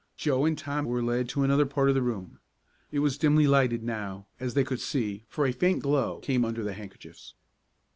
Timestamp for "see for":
4.79-5.45